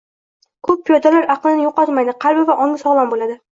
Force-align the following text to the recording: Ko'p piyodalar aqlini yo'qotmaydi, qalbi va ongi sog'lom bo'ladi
Ko'p 0.67 0.81
piyodalar 0.87 1.27
aqlini 1.35 1.63
yo'qotmaydi, 1.67 2.17
qalbi 2.27 2.49
va 2.51 2.59
ongi 2.67 2.83
sog'lom 2.87 3.15
bo'ladi 3.15 3.41